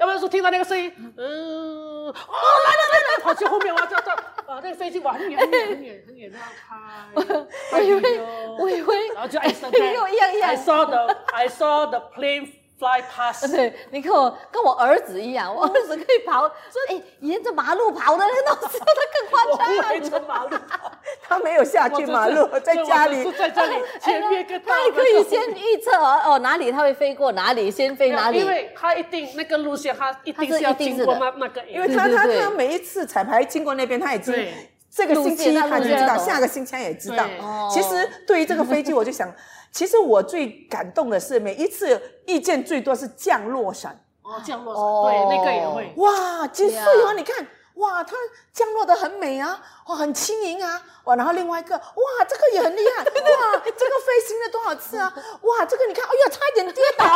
[0.01, 8.21] 要不然说听到那个声音，嗯，哦，来了来了，跑去后面哇，这这啊，那个飞机哇很远很远很远很远，那样拍，我以为
[8.59, 12.49] 我以为然后就跟 Instagram，我一样一样 I saw the I saw the plane
[12.81, 16.47] fly past，对，你跟我跟我儿子一样，我儿子可以跑，
[16.89, 18.69] 哎，沿着马路跑的那种，他
[19.13, 19.93] 更夸张。
[19.93, 20.91] 沿着马路跑，
[21.29, 23.23] 他没有下去马路，在家里。
[23.23, 28.39] 是在这里前面跟他还可以先预测哦哦哪里他会飞过哪里，先飞哪里。
[28.39, 28.47] 因。
[28.47, 34.35] 为他一定那个路线，他一定是要经过那那个，因为他他他每一次彩排经过那边，他已经
[34.91, 37.25] 这个星期他就知道，下个星期他也知道。
[37.71, 39.31] 其实对于这个飞机， 我就想，
[39.73, 44.05] 其实我最感动的是每一次意见最多是降落伞。
[44.23, 45.93] 哦降落哦伞，对那个也会。
[45.97, 47.13] 哇，几岁对啊哦？
[47.15, 48.15] 你看，哇，它
[48.53, 53.11] 降落的很美啊，哇，很轻盈啊，哇，然后另外一个，哇，这个也很厉害， 哇，
[53.65, 55.13] 这个飞行了多少次啊？
[55.43, 57.07] 哇，这个你看，哎呀，差一点跌倒。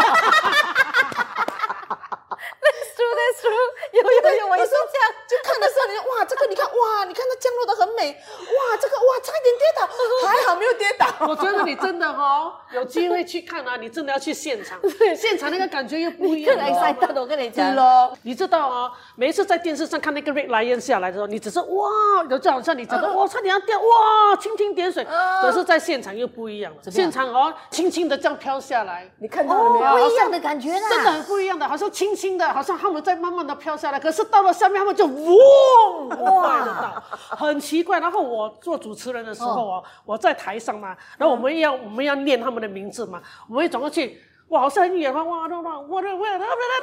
[2.64, 5.12] That's true, that's true，有有有，我也是这样。
[5.28, 9.86] 就看的时候，你就哇，这个你看，哇，你看它降落的很美，哇，这个哇，点跌倒，
[10.26, 11.06] 还好没有跌倒。
[11.28, 14.78] 我觉得你真的哦，有机会去看啊，你真的要去现场，
[15.16, 16.56] 现场那个感觉又不一样。
[16.56, 17.74] 更 excited，我跟你讲。
[17.74, 21.88] 咯，你知道啊、每一次在电视上看那个 Red Lion 下来的时候，你只是哇，
[22.28, 25.06] 有就好像你觉得哇，差点要掉，哇，蜻蜓点水。
[25.42, 30.06] 可是，在现场又不一样了，现场哦，轻轻的这样飘下来，你看到了没有？
[30.06, 37.02] 不一样的感觉啦，真的很不一样的，好像轻轻的，好像他们在慢慢的飘下来，可是到了下面，他们就嗡，很快的到，
[37.36, 38.00] 很奇怪。
[38.00, 44.22] 然后我做主持人的时候哦，我在台上嘛，然后我们要我们要念他们的名字嘛，我们会转过去。
[44.48, 45.22] 哇，好像很远嘛！
[45.22, 46.74] 哇，那那我的我的我的我的，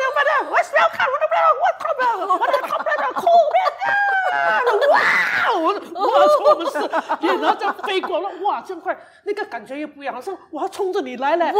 [0.43, 1.23] 我不要看我的
[1.61, 3.21] 我的我的我的后面的后
[3.53, 3.55] 面
[4.65, 4.97] 的，哇！
[5.53, 6.75] 我哇，从我们是，
[7.37, 11.51] 然后这样飞过了，哇，这样快，那个感觉又不一样，好像我要冲着你来了，哇，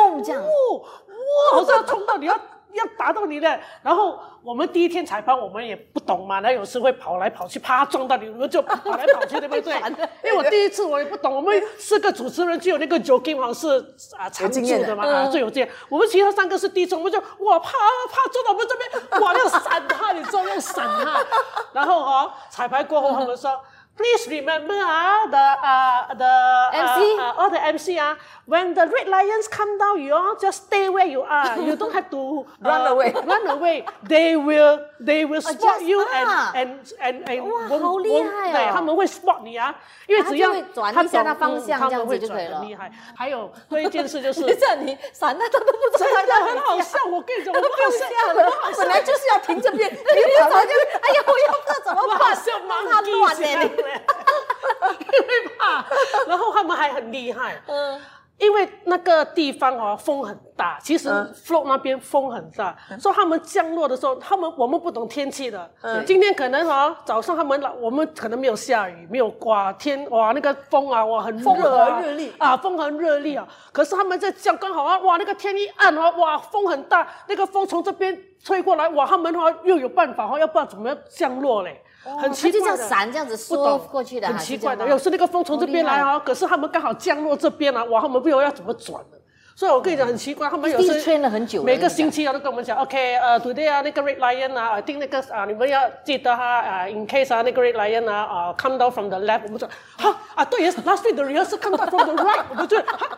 [1.52, 2.36] 好像要冲到你要
[2.74, 3.60] 要打到你的。
[3.82, 9.74] 然后我们第一天彩排，我们也不懂嘛，然后有时会跑来跑去，啪撞到你，我们就跑来跑去，对不对？
[10.24, 13.80] 因为我第一次我也不懂，我们四个主持人只有那个 Joking 好像是
[14.18, 15.72] 啊常驻的的嘛，啊最有经验。
[15.90, 17.70] 我们其他三个是第一次，我们就哇怕
[18.10, 21.26] 怕撞到我们这边，哇要闪他，你知道要闪他。
[21.74, 23.60] 然后哦，彩排过后他们说。
[24.01, 28.15] Please remember 啊，the 啊、the 啊 MC 啊 all the MC 啊，
[28.47, 31.57] when the red lions come down, you all just stay where you are.
[31.59, 33.13] You don't have to Run uh, away.
[33.25, 33.87] Run away.
[34.07, 38.11] They will they will spot just- you 啊 and and and and 哇 won't- 好厉
[38.11, 39.75] won't- 害哦对，他们会 spot 你啊，
[40.07, 42.93] 因为只要他就会转一下懂那方向嗯他这样们会转子就可以了很厉害。
[43.17, 53.87] 还有对一件事就是你这你闪那他都不知道真的在哪里很好笑，我跟你讲，我不好笑像了我好笑本来就是要停这边，你就走就，哎呀，我要不知道怎么我好办，像让盲他乱呢、呢，你。
[55.00, 55.86] 因为怕，
[56.28, 58.00] 然后他们还很厉害，嗯，
[58.38, 65.70] 因为那个地方哦风很大，其实嗯 float 那边风很大，所以他们降落的时候，他们我们不懂天气的。
[65.82, 73.48] 嗯今天可能哦早上他们来，我们可能没有下雨，没有刮天，哇那个风啊哇很风热啊和日丽啊风和日丽啊。
[73.72, 81.82] 可是他们在降刚好啊哇那个天一暗哦哇风很大，那个风从这边吹过来哇他们哦又有办法哦，要不然怎么样降落嘞？
[82.04, 82.84] 很奇怪就这怪的。
[82.84, 84.88] 样闪这样子缩过去的，很奇怪的。
[84.88, 89.18] 有时那个风从这边来啊，可是他们刚好降落这边啊，哇，他们不知道要怎么转的。
[89.54, 98.90] 所以我跟你讲很奇怪，他们有时一定是 train 了很久了每个星期啊都跟我们讲，OK，呃，today 啊那个 Red Lion 啊，I think 那个啊你们要记得哈啊，in case 啊那个 Red Lion 啊啊 come down
[98.90, 103.10] from the left，我们说哈啊对，yes last week the rehearsal come down from the right，我们就哈，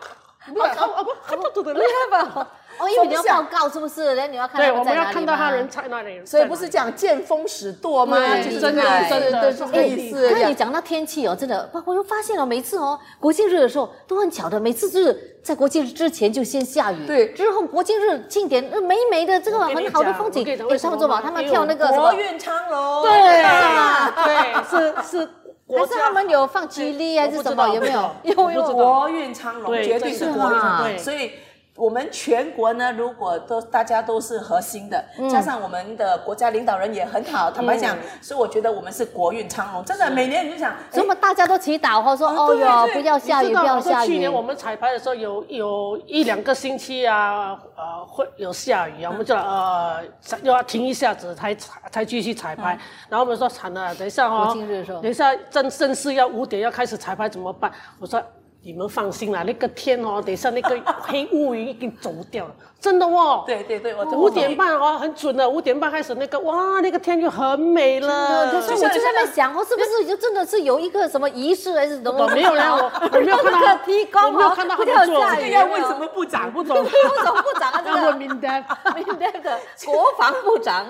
[0.47, 2.45] 不是啊啊不 come down to the left，
[2.79, 4.15] 哦，因为你要报告是不是？
[4.15, 8.17] 然后你要看对，我们要在哪里吗看到他人在那里，所以不是讲见风使舵吗？
[8.37, 10.31] 就是真的真的这个意思。
[10.31, 25.29] 那你讲到天气哦，真的，哇我又发现了，每次哦国庆日的时候都很巧的，每次就是在国庆日之前就先下雨，对之后国庆日庆典呃美美的这个很好的风景我跟你，讲哎为什么他们做吧，他们跳那个什么国，运昌隆，对啊对是是
[25.65, 27.63] 国还，是他们有放吉利还是什么？
[27.63, 28.01] 我不知道有没有？
[28.35, 30.99] 我不知道国运昌隆，绝对是国运啊昌隆。
[30.99, 31.31] 所以。
[31.75, 39.83] 我们全国呢，如果都大家都是核心的，加上我们的国家领导人也很好，坦白讲，所以我觉得我们是国运昌隆。
[39.83, 44.31] 真的，每年你就想，所以我们大家都祈祷哈，说啊哦哟，不要下雨，不要下雨去年。
[44.31, 49.99] 我们彩排的时候有有一两个星期啊，呃，会有下雨啊，我们就呃
[50.43, 52.77] 又要停一下子才才才继续彩排。
[53.09, 54.53] 然后我们说惨了，等一下哈、
[55.01, 57.71] 等一下正正式要五点要开始彩排怎么办？
[57.99, 58.21] 我说。
[58.65, 63.45] 你们放心啦，那个天哦，等一下那个黑乌云已经走掉了，真的哦。
[63.47, 68.51] 对对对，我五点半哦，很准的，五点半开始那个哇，那个天就很美了。
[68.51, 72.23] 可是我就在那想，哦，是不是就真的是有一个什么仪式还是什么？
[72.23, 76.51] 我没有啦，我我没有看到那个提供哦我没有看到他们做要问什么部长？
[76.51, 76.91] 不懂，副
[77.23, 78.61] 总部长啊，这个要问明丹。
[78.95, 80.85] 明天的国防部长，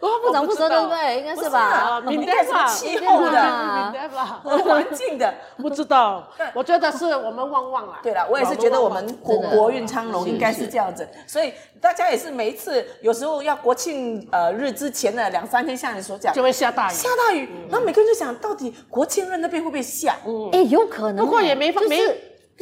[0.00, 1.20] 国防部长负责对不对？
[1.20, 1.60] 应该是吧？
[1.60, 5.32] 啊，明代吧，气候的明代吧，环境的。
[5.56, 8.00] 不知道，我觉得是我们旺旺啦。
[8.02, 16.94] 对了，我也是觉得我们国国运昌隆应该是这样子，所以大家也是每一次有时候要国庆呃日之前的两三天，像你所讲就会下大雨。
[16.94, 20.16] 下大雨，然后每个人就想到底国庆日那边会不会下？
[20.26, 22.00] 嗯，哎，有可能哎，不过也没就是没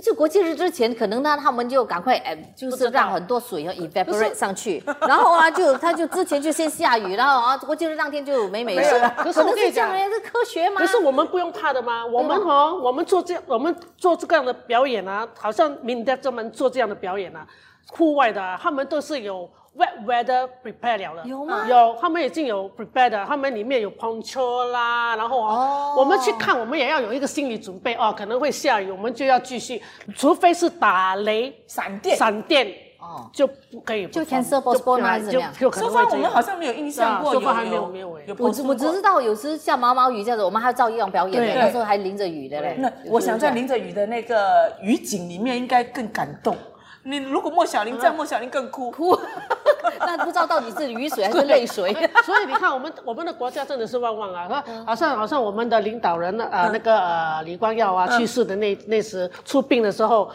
[0.02, 9.14] 就国庆日之前，可能呢他们就赶快哎，就是让很多水要 evaporate 上去，然后啊就他就之前就先下雨，然后啊国庆日当天就美美的。
[9.16, 10.82] 可是我跟你讲是这样哎，这科学吗？
[10.82, 12.04] 可是我们不用怕的吗？
[12.04, 17.46] 我们哦，我们做这我们做这样的表演啊，好像明代专门做这样的表演啊，
[17.90, 21.28] 户外的、啊，他们都是有 wet weather prepare 了的。
[21.28, 29.82] 有吗有，他们已经有 prepare 的，他们里面有 poncho 啦，然后哦，哦我们去看，我们也要有一个心理准备哦，可能会下雨，我们就要继续，
[30.14, 32.16] 除非是打雷、闪电。
[32.16, 32.66] 闪电，
[32.98, 36.22] 哦就不可以就 perform，cancel postpone 啊还是怎就么样就可说法我能会这样。
[36.22, 42.76] 们好像没有印象过，说法还没有没有有我只我只知道有时下毛毛雨这样子，我们还要照样表演的，那时候还淋着雨的嘞。
[42.78, 46.56] 那我想在淋着雨的那个雨景里面应该更感动。
[47.06, 48.90] 你如果莫小玲这样，莫小玲更哭。
[48.90, 49.16] 哭，
[50.00, 51.92] 那不知道到底是雨水还是泪水。
[52.26, 54.48] 所以你看，我们我们的国家真的是旺旺啊！
[54.48, 60.28] 说好像好像我们的领导人呢，呃，那个呃李光耀啊去世的那那时出殡的时候，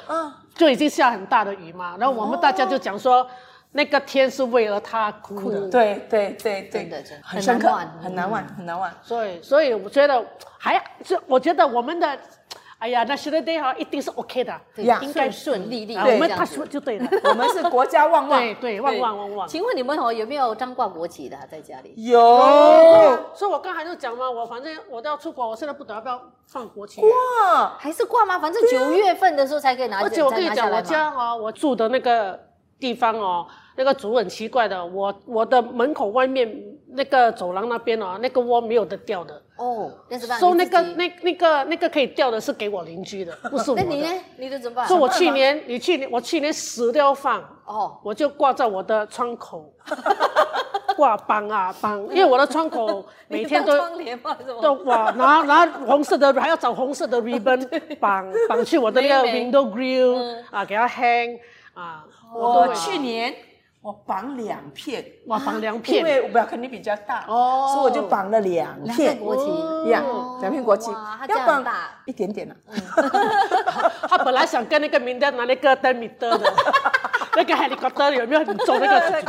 [0.55, 3.27] 就已经下很大的雨嘛，然后我们大家就讲说，
[3.73, 5.59] 那个天是为了他哭的。
[5.69, 8.89] 对对对对，真的真的很深刻很难忘，很难忘，很难忘。
[9.03, 10.23] 所以所以我觉得
[10.57, 12.17] 还这我觉得我们的，
[12.81, 17.07] 哎呀，National Day 哈一定是 OK 的，对呀应该顺顺利利啊我们他说就对了。
[17.29, 19.47] 我们是国家旺旺，对对，旺旺旺旺。
[19.47, 21.93] 请问你们哦有没有张挂国旗的啊在家里？
[21.95, 22.19] 有
[23.35, 27.01] 所以我刚才就讲嘛，我反正我都要出国，我现在不得要不要放国旗。
[27.01, 28.39] 哇，还是挂吗？
[28.39, 30.01] 反正九月份的时候才可以拿。
[30.01, 32.39] 而且我跟你讲，我家哦，我住的那个
[32.79, 36.51] 地方哦，那个主很奇怪的，我我的门口外面
[36.93, 40.37] 那个走廊那边哦，那个窝没有得掉的，哦，那是吧？
[40.37, 43.83] 所以那个那那个那个可以掉的是给我邻居的，不是 我的。
[43.83, 44.09] 那你呢？
[44.37, 44.87] 你的怎么办？
[44.87, 49.71] 所以我去年，你去年我去年死都要放，哦，我就挂在我的窗口，
[50.97, 54.19] 挂绑啊绑，因为我的窗口 每天都窗帘？
[54.61, 61.39] 都哇，拿拿红色的，还要找红色的 ribbon 绑绑去我的那个 window grill 啊，给它 hang
[61.73, 62.05] 啊。
[62.33, 63.33] 我会去年
[63.81, 65.97] 我绑两片，哇绑两片。
[65.97, 67.71] 因，为我表肯定比较大，哦。
[67.73, 69.89] 所以我就绑了两两片片国旗。
[69.89, 70.03] 呀，
[70.39, 70.91] 两片国旗。
[71.27, 71.65] 要绑
[72.05, 72.55] 一点点了。
[74.07, 76.53] 他本来想跟那个明德拿那个灯米灯的，
[77.35, 79.21] 那个 helicopter 有没有很重那个？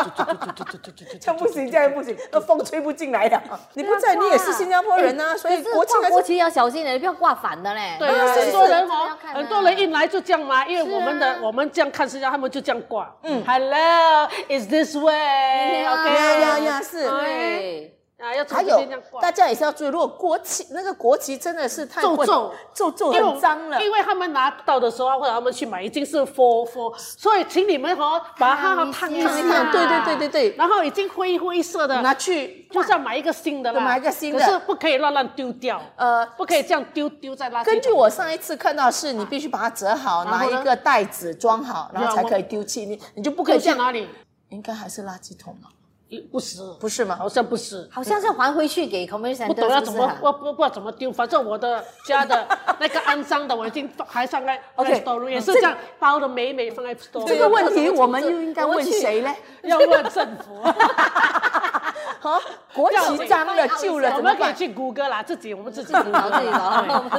[1.20, 3.40] 这样不行，这样不行，那风吹不进来的。
[3.74, 7.96] 你不在，你也是新加坡人啊，所以国庆还是挂国旗要小心点，你不要挂反的嘞。
[7.98, 13.14] 对啊，很多人哦很多人一来就这样嘛，因为我们的我们这样看，实际上他们就这样挂。
[13.22, 17.08] 嗯，Hello，is this way？OK，呀呀呀，是。
[17.08, 18.78] 对，啊，要从还有
[19.20, 19.32] 大。
[19.32, 36.22] 家也是要注意，如果国旗那个国旗真的是太混皱皱皱皱很脏了，因为他们拿到的时候，或者他们去买已经是 for for，所以请你们哦把它烫一烫一下烫对对对对对然后已经灰灰色的，拿去就是要买一个新的啦，买一个新的可是不可以乱乱丢掉，呃。
[36.36, 37.64] 不可以这样丢丢在垃圾。
[37.64, 42.84] 根据我上一次看到是，你必须把它折好，拿一个袋子装好，然后才可以丢弃。
[42.84, 44.08] 你你就不可以这样，丢去哪里？
[44.48, 45.68] 应该还是垃圾桶嘛？
[46.20, 47.16] 不是，不是吗？
[47.16, 47.88] 好像不是。
[47.90, 52.46] 好像是还回去给 center，不懂要怎么是不是啊，我不不知道怎么丢，反正我的家的
[52.78, 57.26] 那个肮脏的我已经放还上来 OK，store 也是这样包的美美放在 store。
[57.26, 59.34] 这个问题我们又应该问谁呢？
[59.62, 60.60] 要问政府，
[62.22, 62.40] 啊，
[62.74, 64.22] 国旗脏了旧了我？
[64.22, 66.50] 们可以去谷歌啦，自己我们自己 谷歌找自己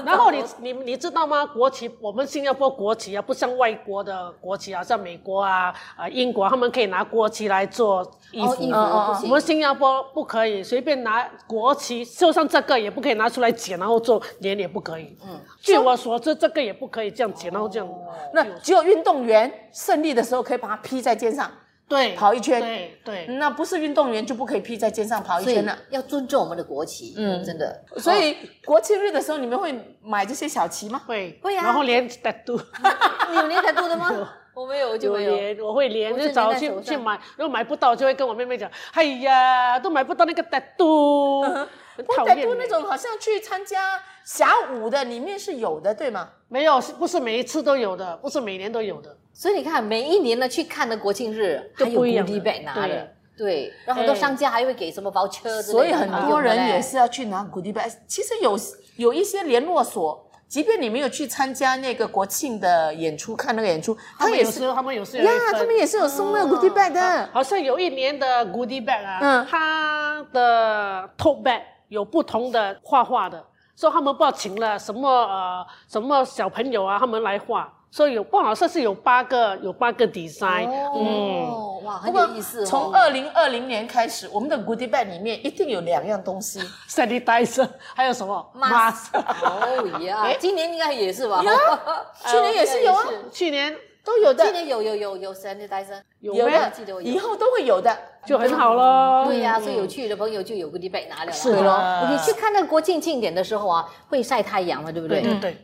[0.05, 1.45] 然后你你你知道吗？
[1.45, 8.51] 国旗我们新加坡国旗啊，不像外国的国旗啊，像美国啊、啊英国，他们可以拿国旗来做衣服。
[8.51, 8.77] 哦衣服
[9.23, 15.17] 我们新加坡不可以随便拿国旗，就像这个也不可以拿出来剪，然后做脸也不可以。
[15.25, 17.87] 嗯，据我所知，这个也不可以这样剪，然后这样。
[18.33, 21.49] 那只有运动员胜利的时候可以把它披在肩上，
[21.93, 23.25] 对，跑一圈对对。
[23.35, 25.77] 那不是运动员就不可以披在肩上跑一圈了。
[25.89, 27.83] 要尊重我们的国旗，嗯，真的。
[27.97, 31.01] 所以国庆日的时候，你们会买这些小旗吗？
[31.05, 32.59] 会会啊然后连 tattoo
[33.29, 34.11] 你有连带度的吗？
[34.53, 35.35] 我没有，我就有没有。
[35.35, 46.29] 连，我会连，我就找去去买，如果买不到，就会跟我妹妹讲，哎呀，都买不到那个 tattoo，很不讨厌欸带多那种好像去参加侠舞的，里面是有的，对吗？
[46.47, 49.15] 没有，是不是每一次都有的，不是每年都有的。
[49.33, 57.91] 所以你看，每一年呢去看的国庆日，还有就不一样 goodie bag 拿的对，然后很多哎商家还会给什么类的所以很多人也是要去拿 goodie bag。
[58.07, 58.55] 其实有
[58.97, 67.29] 有一些联络所，即便你没有去参加那个国庆的演出，看那个演出，他他也是们有时候他们有时候呀他们也是有送那个 goodie bag 的。
[67.33, 71.61] 好像有一年的 goodie bag 啊，嗯它的 tote bag
[71.93, 82.65] 有不同的画画的，所以他们不知道请了什么呃什么小朋友啊，他们来画，所以有不好像是有八个有八个 design，、嗯，哦，哇，很有意思哦。
[82.65, 91.43] 从二零二零年开始，我们的 goodie bag 里面一定有两样东西， sanitizer，还有什么？Mask，哦呀，今年应该也是吧？
[92.25, 93.03] 去年也是有啊。
[93.31, 97.97] 去年都有的今，年有有有有神的单身有没有记得我，有以后都会有的。
[98.25, 99.25] 就很好咯。
[99.25, 101.31] 对呀，所以有去的朋友就有 goodie bag 拿了。
[101.31, 105.21] 是的你去看那个国庆庆典的时候啊，会晒太阳嘛，对不对？
[105.21, 105.57] 对对，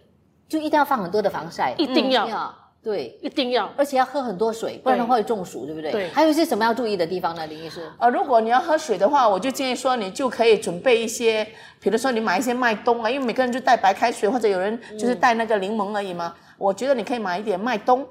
[0.47, 3.69] 就一定要放很多的防晒，一定要对，一定要。
[3.77, 5.91] 而且要喝很多水，不然的话会中暑，对不对？
[5.91, 7.45] 对还有一些什么要注意的地方呢？
[7.47, 7.89] 林医师？
[7.97, 11.45] 呃，如果你要喝水的话，我就建议说，你就可以准备一些，
[11.81, 16.33] 比如说你买一些麦冬啊，因为每个人就带白开水，或者有人就是带那个柠檬而已嘛。
[16.57, 18.05] 我觉得你可以买一点麦冬，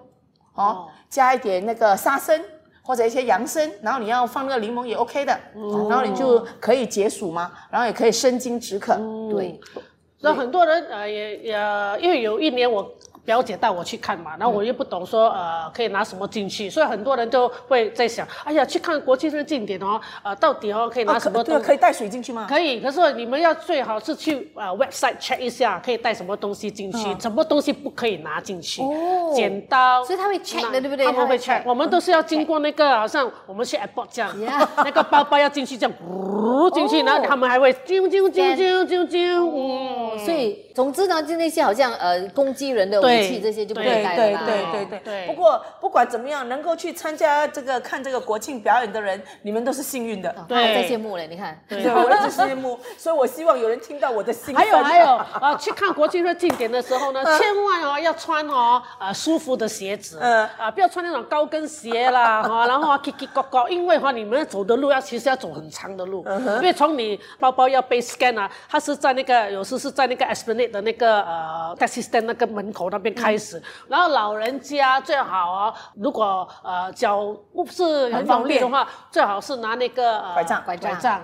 [0.59, 2.41] 哦，加一点那个沙参
[2.83, 5.39] 或者一些洋参，然后你要放那个柠檬也 OK 的，
[5.89, 8.97] 然后你就可以解暑嘛，然后也可以生津止渴。
[9.31, 9.61] 对，
[10.21, 11.55] 那很多人呃也也
[12.01, 12.91] 因为有一年我
[13.29, 21.67] 表姐带我去看嘛，然后我又不懂说呃可以拿什么进去，所以很多人都会在想，哎呀去看国庆日景点哦，呃到底哦可以拿什么对啊，东西？
[21.67, 22.47] 可以带水进去吗？
[22.49, 28.81] 可以，可是你们要最好是去呃 website check 一下，可以带什么东西进去，什么东西不可以拿进去。
[28.81, 29.35] 哦。
[29.37, 31.05] 剪刀，所以他会 check 的对不对？
[31.05, 34.35] 他们会 check，check 我们都是要经过那个，好像我们去 airport 这样
[34.83, 37.05] 那个包包要进去这样，呜进去，哦。
[37.05, 39.19] 然后他们还会啾啾啾啾啾啾，
[39.55, 43.87] 嗯，所以总之呢，就那些好像呃攻击人的对器这些就不了。
[43.87, 44.41] 对对哦
[44.73, 50.35] 对对对不过不管怎么样，能够去参加这个看这个国庆表演的人，你们都是幸运的。
[50.49, 51.59] 他还在羡慕嘞，你看。
[51.69, 54.57] 对对，我一直羡慕， 所以我希望有人听到我的心声。
[54.57, 55.07] 还有还有，
[55.41, 80.63] 啊， 去看国庆日庆典的时候呢，千万哦要穿哦啊舒服的鞋子，嗯啊不要穿那种高跟鞋啦哈， 然后啊 k i 高高，因为哈你们走的路要其实要走很长的路，因为从你包包要被 scan 啊，它是在那个有时是在那个 Esplanade 的那个呃 taxi stand 那个门口那边开始，然后老人家最好哦，如果呃脚不是很方便的话，最好是拿那个呃拐杖。
[80.67, 81.23] 拐拐杖。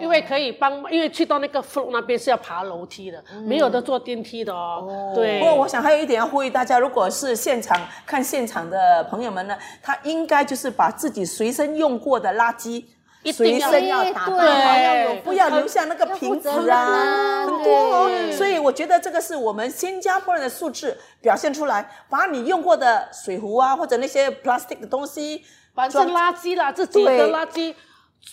[0.00, 5.12] 因为可以帮，因为去到那个 floor 那边是要爬楼梯的，没有的坐电梯的哦。
[5.14, 12.84] 对，不过我想还有一点要呼吁大家，如果是现场看现场的朋友们呢，他应该就是把自己随身用过的垃圾
[13.24, 18.10] 一定要随身要打对不要留下那个瓶子啊，啊很多哦。
[18.30, 25.44] 所以我觉得这个是我们新加坡人的素质表现出来，把你用过的水壶啊，或者那些 plastic 的东西，
[25.74, 27.74] 反正垃圾啦，自己的垃圾，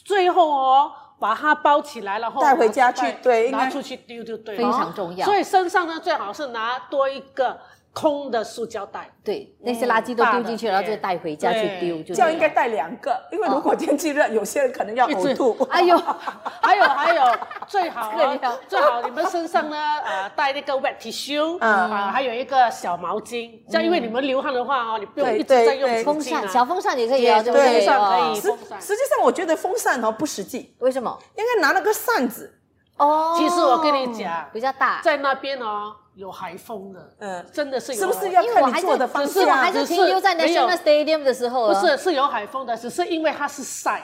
[0.05, 7.59] 最后哦，把它包起来，然后带回家去对应该拿出去丢就对了，非常重要所以身上呢，最好是拿多一个
[7.93, 9.09] 空的塑胶袋。
[9.23, 12.31] 对，那些垃圾都丢进去，然后就带回家去丢，就这样。
[12.31, 15.63] 应该带两个，因为如果天气热，有些人可能要一直呕吐。
[15.69, 15.97] 哎呦，
[16.61, 17.23] 还有还有，
[17.67, 18.11] 最好
[18.67, 21.71] 最好你们身上呢，呃， 带那个 wet tissue，嗯。
[21.91, 27.73] 啊，还有一个小毛巾，这样因为你们流汗的话哦，你不用一直在用风扇，啊小风扇也可以啊，对不对？
[27.73, 28.81] 风扇可哦以实风扇。
[28.81, 31.17] 实际上，我觉得风扇哦不实际，为什么？
[31.37, 32.57] 应该拿那个扇子。
[32.97, 37.31] 哦其实我跟你讲，比较大，在那边哦有海风的，嗯。
[37.39, 39.71] 嗯，真的是有是不是要看坐的方只是我还？
[39.71, 40.67] 是停留在只是没有。
[40.67, 44.03] National Stadium 的时候啊，不是是有海风的，只是因为它是晒，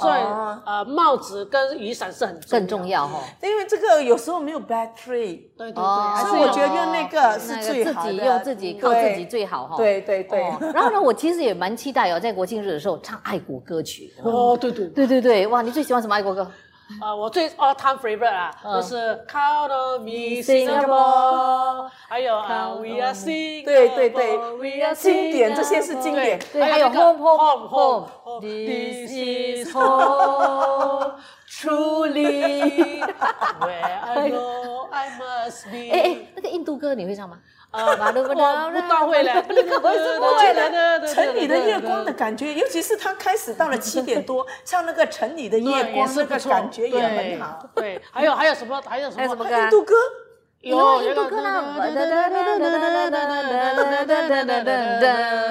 [0.00, 0.20] 所以
[0.64, 3.22] 呃帽子跟雨伞是很更重要哦。
[3.42, 9.76] 因为这个有时候没有 battery，对对对，所以我觉得用那个是最好的，自己用自己靠自己最好哈。
[9.76, 10.42] 对对对。
[10.48, 10.58] 哦。
[10.74, 14.12] 然后呢，我其实也蛮期待哦，在国庆日的时候唱爱国歌曲。
[14.22, 16.50] 哦，对对对，对对对，哇，你最喜欢什么爱国歌？
[17.00, 26.88] 呃，我最 all time favorite 啊，嗯就是 Count on me Singapore 还有啊 We are Singapore，对对对 We are 经典这些是经典对还有
[26.88, 31.14] Home, Home, Home Home Home This This is is home
[31.48, 33.00] truly
[33.60, 35.90] where I know I must be。
[35.90, 37.38] 哎哎，那个印度歌你会唱吗？
[37.76, 38.26] 呃，马路我
[38.70, 40.70] 不到位了，那个我是不我觉会的。
[41.00, 47.68] 得城里的夜光的感觉，尤其是他开始到了七点多 唱那个城里的夜光，那个是不错感觉也很好。
[47.74, 48.00] 对。
[48.10, 48.82] 还有还有什么？
[48.86, 49.18] 还有什么？
[49.18, 49.94] 还有什么歌啊印度歌，
[50.66, 51.74] 有印度歌呢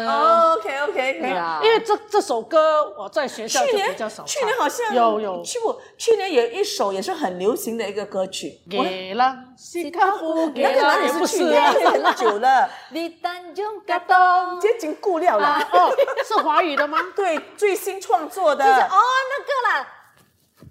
[0.07, 1.63] 哦，OK OK OK。
[1.63, 4.28] 因为这这首歌我在学校比较少唱。
[4.28, 11.43] 去年好像有有去过，去年有一首也是很流行的一个歌曲，给了西卡夫，给了那个哪了也不里是去。
[11.45, 15.66] 年很久了，你单中格东，接近顾料了。
[15.72, 15.95] 哦，
[16.28, 16.97] 是华语的吗？
[17.16, 18.97] 对，最新创作的，就是哦
[19.32, 19.88] 那个啦，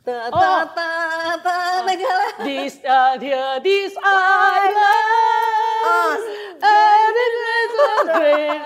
[0.05, 2.25] 哒哒哒哒那个啦。
[2.45, 4.77] This uh here this island
[5.85, 6.17] 啊
[6.61, 8.63] and it is a great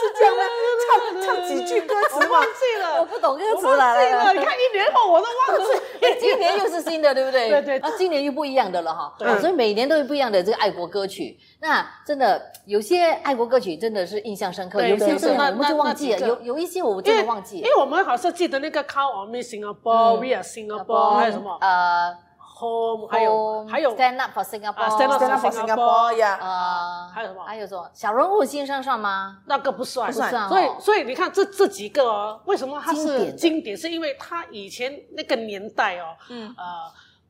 [0.00, 0.42] 是这样吗？
[0.86, 2.42] 唱唱几句歌词嘛我忘。
[2.44, 2.48] 记
[2.80, 4.32] 了，我不懂歌词我了忘记了。
[4.34, 5.72] 你看一年后我都忘记。
[6.20, 7.48] 今年又是新的，对不对？
[7.48, 9.14] 对对啊，今年又不一样的了哈。
[9.18, 11.38] 对啊所以每年都有不一样的这个爱国歌曲。
[11.60, 17.64] 那真的有些爱国歌曲真的是印象深刻，对有些对那真的我们就忘记了，有有一些我真的忘记因。
[17.64, 22.16] 为我们好像记得那个 Count on Me Singapore, We are Singapore，还有什么呃
[22.58, 27.44] Home，还有还有 Stand Up for Singapore，啊，Stand Up for Singapore 呀，呃，还有什么？
[27.44, 27.90] 还有什么？
[27.94, 29.38] 小人物心上上吗？
[29.46, 30.34] 那个不算，不算。
[30.34, 30.48] 哦。
[30.48, 33.76] 所以，所以你看这这几个哦，为什么它是经典经典？
[33.76, 36.64] 是因为它以前那个年代哦，嗯，呃，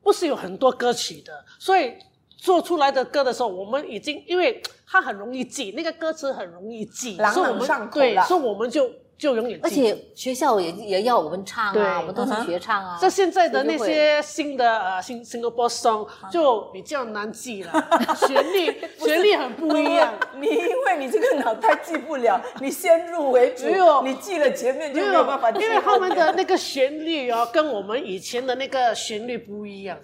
[0.01, 1.95] 不是有很多歌曲的，所以
[2.37, 8.89] 做出来的歌的时候，我们已经因为它很容易记，那个歌词很容易记，朗所以我们朗上口对，所以我们就
[9.19, 9.69] 就永远而。
[9.69, 12.97] 且学校也也要我们唱啊，我们都是学唱啊。
[12.99, 17.71] 这现在的那些新的呃新 Singapore song 就比较难记了，
[18.15, 20.13] 旋律旋律很不一样。
[20.39, 20.55] 你因
[20.85, 23.65] 为你这个脑袋记不了， 你先入为主
[24.03, 25.59] 你记了前面就没没有办法记。
[25.61, 29.97] 因为他们的那个旋律哦，跟我们以前的那个旋律不一样。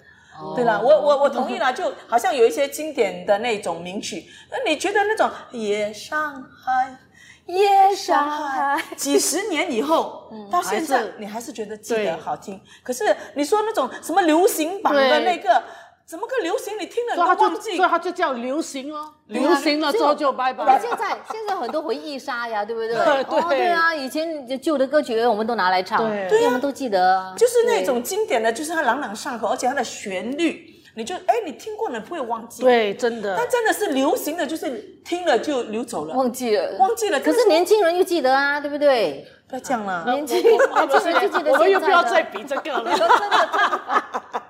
[0.54, 6.94] 对啦，我我我同意啦，就好像有一些经典的那种名曲，那你觉得那种夜上海，
[7.46, 12.60] 夜上海，几十年以后，到现在还你还是觉得记得好听。
[12.82, 15.62] 可是你说那种什么流行榜的那个，
[16.04, 16.78] 怎么个流行？
[16.78, 17.88] 你听了就都忘记所以。
[17.88, 20.78] 它就叫流行哦，流行了之后就拜拜。
[20.78, 22.94] 现在现在很多回忆杀呀，对不对？
[22.94, 27.34] 对对哦，对啊，以前旧的歌曲我们都拿来唱，对我们都记得啊。
[27.36, 33.46] 就是那种经典的，就是它朗朗上口，而且它的旋律，你就哎，你听过了不会忘记。，对，真的但。
[33.50, 34.70] 真的是流行的，就是
[35.04, 37.20] 听了就流走了，忘记了，忘记了。
[37.20, 39.26] 可是年轻人又记得啊，对不对？
[39.46, 42.82] 不要这样了，年轻人就记得我们又不要再比这个了。
[42.90, 44.45] 不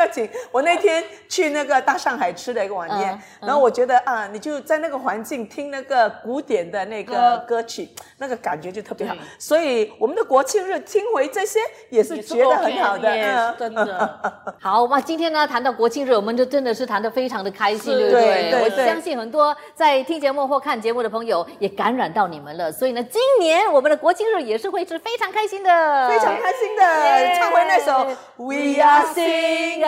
[0.00, 7.88] 要紧，我那天去那个大上海吃了一个晚宴，嗯然后我觉得啊，你就在那个环境听那个古典的那个歌曲，
[8.18, 9.14] 那个感觉就特别好。
[9.38, 14.20] 所以我们的国庆日听回这些也是觉得很好的真的。
[14.60, 18.52] 好哇，今天呢谈到国庆日，我们就真的是谈得非常的开心，对不对？
[18.54, 18.86] 我对对对。
[18.86, 29.06] 相信很多在听节目或看节目的朋友也感染到你们了，所以呢，今年我们的国庆日也是会是非常开心的，非常开心的，唱回那首 We Are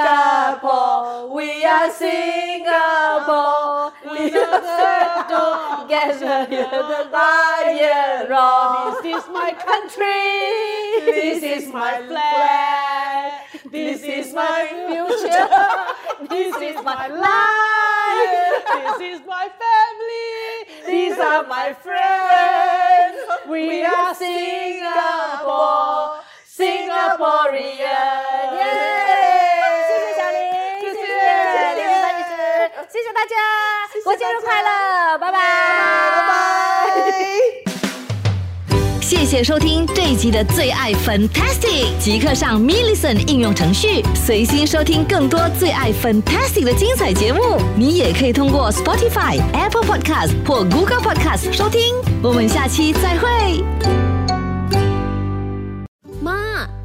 [0.03, 3.93] Singapore, we are Singapore.
[4.11, 9.01] We are together the lion roar.
[9.03, 11.07] This is my country.
[11.07, 13.33] This is my flag.
[13.71, 15.49] This is my future.
[16.29, 18.65] This is my life.
[18.75, 20.67] This is my family.
[20.85, 23.19] These are my friends.
[23.49, 28.32] We are Singapore, Singaporean.
[33.33, 35.39] 谢谢大家，国庆日快乐，拜拜，
[36.17, 36.33] 拜拜。
[39.01, 47.59] 谢谢收听这一集的最爱 Fantastic，即刻上 m i l l i c e n 应用程序，随心收听更多最爱 Fantastic 的精彩节目。
[47.77, 51.95] 你也可以通过 Spotify、Apple Podcast 或 Google Podcast 收听。
[52.23, 54.02] 我们下期再会。